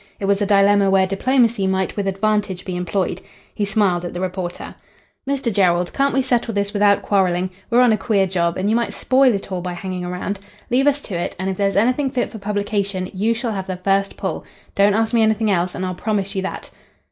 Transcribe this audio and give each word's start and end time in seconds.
It 0.19 0.25
was 0.25 0.41
a 0.41 0.47
dilemma 0.47 0.89
where 0.89 1.05
diplomacy 1.05 1.67
might 1.67 1.95
with 1.95 2.07
advantage 2.07 2.65
be 2.65 2.75
employed. 2.75 3.21
He 3.53 3.65
smiled 3.65 4.03
at 4.03 4.13
the 4.13 4.19
reporter. 4.19 4.73
"Mr. 5.29 5.53
Jerrold, 5.53 5.93
can't 5.93 6.15
we 6.15 6.23
settle 6.23 6.55
this 6.55 6.73
without 6.73 7.03
quarrelling? 7.03 7.51
We're 7.69 7.81
on 7.81 7.93
a 7.93 7.99
queer 7.99 8.25
job, 8.25 8.57
and 8.57 8.67
you 8.67 8.75
might 8.75 8.95
spoil 8.95 9.31
it 9.35 9.51
all 9.51 9.61
by 9.61 9.73
hanging 9.73 10.03
around. 10.03 10.39
Leave 10.71 10.87
us 10.87 11.01
to 11.01 11.13
it, 11.13 11.35
and 11.37 11.51
if 11.51 11.57
there's 11.57 11.75
anything 11.75 12.09
fit 12.09 12.31
for 12.31 12.39
publication 12.39 13.11
you 13.13 13.35
shall 13.35 13.51
have 13.51 13.79
first 13.83 14.17
pull. 14.17 14.43
Don't 14.73 14.95
ask 14.95 15.13
me 15.13 15.21
anything 15.21 15.51
else 15.51 15.75
and 15.75 15.85
I'll 15.85 15.93
promise 15.93 16.33
you 16.33 16.41
that." 16.41 16.71